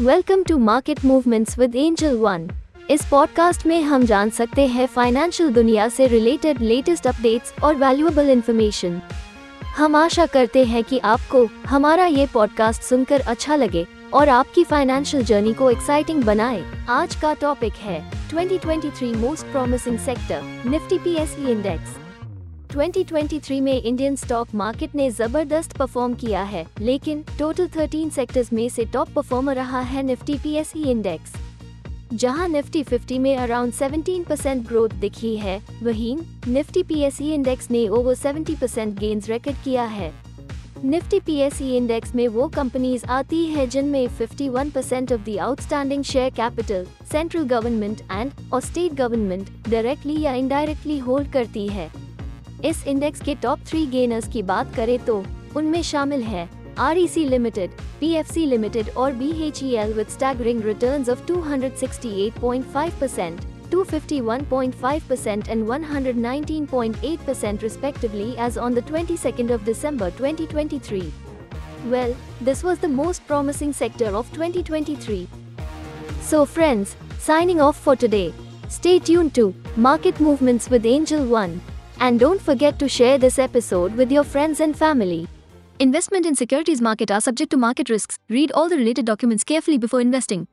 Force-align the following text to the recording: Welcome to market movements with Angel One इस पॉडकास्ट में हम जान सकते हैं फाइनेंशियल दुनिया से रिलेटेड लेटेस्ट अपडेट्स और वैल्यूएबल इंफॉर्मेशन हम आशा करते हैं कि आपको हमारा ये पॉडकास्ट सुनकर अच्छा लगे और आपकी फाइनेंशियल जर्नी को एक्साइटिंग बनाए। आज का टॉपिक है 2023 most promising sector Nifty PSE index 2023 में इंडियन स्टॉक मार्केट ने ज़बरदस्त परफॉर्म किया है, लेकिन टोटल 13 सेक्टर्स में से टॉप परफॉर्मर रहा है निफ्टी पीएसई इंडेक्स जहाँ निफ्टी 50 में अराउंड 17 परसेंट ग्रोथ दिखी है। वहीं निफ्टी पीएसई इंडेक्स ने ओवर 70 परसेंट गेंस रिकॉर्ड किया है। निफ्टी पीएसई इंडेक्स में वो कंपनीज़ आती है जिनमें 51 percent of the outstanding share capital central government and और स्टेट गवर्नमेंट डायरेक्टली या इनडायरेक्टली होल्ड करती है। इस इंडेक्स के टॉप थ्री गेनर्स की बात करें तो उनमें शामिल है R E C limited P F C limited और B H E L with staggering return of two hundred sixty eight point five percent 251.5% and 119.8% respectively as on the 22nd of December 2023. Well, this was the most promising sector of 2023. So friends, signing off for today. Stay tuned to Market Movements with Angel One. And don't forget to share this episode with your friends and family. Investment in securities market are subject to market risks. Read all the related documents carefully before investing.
Welcome 0.00 0.42
to 0.42 0.56
market 0.58 1.04
movements 1.04 1.58
with 1.58 1.74
Angel 1.76 2.16
One 2.16 2.48
इस 2.90 3.02
पॉडकास्ट 3.10 3.66
में 3.66 3.82
हम 3.82 4.04
जान 4.04 4.30
सकते 4.30 4.66
हैं 4.66 4.86
फाइनेंशियल 4.86 5.52
दुनिया 5.52 5.88
से 5.88 6.06
रिलेटेड 6.06 6.60
लेटेस्ट 6.60 7.06
अपडेट्स 7.06 7.54
और 7.64 7.74
वैल्यूएबल 7.74 8.30
इंफॉर्मेशन 8.30 9.00
हम 9.76 9.96
आशा 9.96 10.26
करते 10.26 10.64
हैं 10.64 10.84
कि 10.84 10.98
आपको 10.98 11.46
हमारा 11.66 12.06
ये 12.06 12.26
पॉडकास्ट 12.34 12.82
सुनकर 12.82 13.20
अच्छा 13.20 13.56
लगे 13.56 13.86
और 14.12 14.28
आपकी 14.28 14.64
फाइनेंशियल 14.64 15.24
जर्नी 15.24 15.52
को 15.52 15.70
एक्साइटिंग 15.70 16.22
बनाए। 16.24 16.64
आज 16.88 17.16
का 17.16 17.34
टॉपिक 17.34 17.72
है 17.72 18.00
2023 18.30 19.16
most 19.16 19.46
promising 19.46 19.98
sector 19.98 20.42
Nifty 20.70 20.98
PSE 20.98 21.50
index 21.52 21.96
2023 22.72 23.60
में 23.60 23.82
इंडियन 23.82 24.14
स्टॉक 24.16 24.54
मार्केट 24.54 24.94
ने 24.94 25.10
ज़बरदस्त 25.10 25.76
परफॉर्म 25.76 26.14
किया 26.14 26.42
है, 26.42 26.64
लेकिन 26.80 27.22
टोटल 27.38 27.66
13 27.68 28.10
सेक्टर्स 28.10 28.52
में 28.52 28.68
से 28.68 28.84
टॉप 28.84 29.08
परफॉर्मर 29.16 29.54
रहा 29.54 29.80
है 29.80 30.02
निफ्टी 30.02 30.36
पीएसई 30.38 30.82
इंडेक्स 30.90 31.32
जहाँ 32.12 32.48
निफ्टी 32.48 32.82
50 32.84 33.18
में 33.18 33.36
अराउंड 33.36 33.72
17 33.72 34.24
परसेंट 34.28 34.66
ग्रोथ 34.68 34.94
दिखी 35.00 35.34
है। 35.36 35.60
वहीं 35.82 36.16
निफ्टी 36.48 36.82
पीएसई 36.82 37.32
इंडेक्स 37.34 37.70
ने 37.70 37.86
ओवर 37.88 38.14
70 38.16 38.58
परसेंट 38.60 38.98
गेंस 38.98 39.28
रिकॉर्ड 39.30 39.62
किया 39.64 39.84
है। 39.84 40.12
निफ्टी 40.84 41.20
पीएसई 41.20 41.76
इंडेक्स 41.76 42.14
में 42.14 42.26
वो 42.28 42.48
कंपनीज़ 42.48 43.04
आती 43.10 43.44
है 43.46 43.66
जिनमें 43.66 44.06
51 44.08 44.70
percent 44.70 45.12
of 45.12 45.20
the 45.20 45.36
outstanding 45.40 46.04
share 46.04 46.30
capital 46.30 46.86
central 47.12 47.42
government 47.48 48.00
and 48.12 48.30
और 48.52 48.60
स्टेट 48.62 48.94
गवर्नमेंट 48.94 49.50
डायरेक्टली 49.68 50.20
या 50.20 50.34
इनडायरेक्टली 50.34 50.98
होल्ड 51.00 51.32
करती 51.32 51.66
है। 51.68 51.90
इस 52.65 52.85
इंडेक्स 52.87 53.21
के 53.21 53.35
टॉप 53.41 53.59
थ्री 53.67 53.85
गेनर्स 53.87 54.27
की 54.33 54.43
बात 54.43 54.75
करें 54.75 54.97
तो 55.05 55.23
उनमें 55.57 55.81
शामिल 55.83 56.23
है 56.23 56.47
R 56.79 56.97
E 56.97 57.07
C 57.07 57.25
limited 57.25 57.71
P 57.99 58.13
F 58.15 58.31
C 58.31 58.45
limited 58.45 58.89
और 58.97 59.13
B 59.13 59.31
H 59.47 59.63
E 59.63 59.73
L 59.83 59.93
with 59.93 60.07
staggering 60.09 60.63
return 60.63 61.05
of 61.11 61.25
two 61.27 61.41
hundred 61.41 61.75
sixty 61.75 62.09
eight 62.25 62.39
point 62.41 62.65
five 62.73 62.99
percent 63.01 63.41
251.5% 63.69 65.47
and 65.49 65.67
119.8% 65.67 67.61
respectively 67.61 68.37
as 68.37 68.57
on 68.57 68.73
the 68.73 68.81
22nd 68.81 69.51
of 69.51 69.65
December 69.65 70.09
2023. 70.11 71.11
Well, 71.85 72.15
this 72.41 72.63
was 72.63 72.79
the 72.79 72.87
most 72.87 73.27
promising 73.27 73.73
sector 73.73 74.05
of 74.07 74.31
2023. 74.33 75.27
So 76.21 76.45
friends, 76.45 76.95
signing 77.19 77.59
off 77.61 77.77
for 77.77 77.95
today. 77.95 78.33
Stay 78.69 78.99
tuned 78.99 79.33
to 79.35 79.53
Market 79.77 80.19
Movements 80.19 80.69
with 80.69 80.85
Angel 80.85 81.25
One. 81.25 81.61
And 82.02 82.18
don't 82.18 82.42
forget 82.42 82.80
to 82.80 82.88
share 82.88 83.16
this 83.16 83.38
episode 83.38 83.94
with 83.94 84.10
your 84.10 84.24
friends 84.24 84.58
and 84.58 84.76
family. 84.76 85.28
Investment 85.78 86.26
in 86.26 86.34
securities 86.34 86.80
market 86.80 87.12
are 87.12 87.20
subject 87.20 87.52
to 87.52 87.56
market 87.56 87.88
risks. 87.88 88.18
Read 88.28 88.50
all 88.50 88.68
the 88.68 88.76
related 88.76 89.06
documents 89.06 89.44
carefully 89.44 89.78
before 89.78 90.00
investing. 90.00 90.48